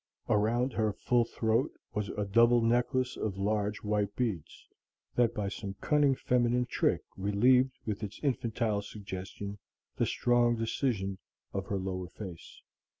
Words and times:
Around 0.27 0.73
her 0.73 0.91
full 0.93 1.25
throat 1.25 1.73
was 1.93 2.09
a 2.09 2.25
double 2.25 2.59
necklace 2.63 3.15
of 3.15 3.37
large 3.37 3.83
white 3.83 4.15
beads, 4.15 4.67
that 5.13 5.35
by 5.35 5.47
some 5.47 5.75
cunning 5.79 6.15
feminine 6.15 6.65
trick 6.65 7.01
relieved 7.15 7.77
with 7.85 8.01
its 8.01 8.19
infantile 8.23 8.81
suggestion 8.81 9.59
the 9.97 10.07
strong 10.07 10.55
decision 10.55 11.19
of 11.53 11.67
her 11.67 11.77
lower 11.77 12.07
face. 12.07 12.63